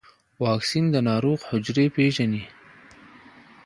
واکسین 0.43 0.85
د 0.91 0.95
ناروغ 1.09 1.39
حجرې 1.49 1.85
پېژني. 1.95 2.43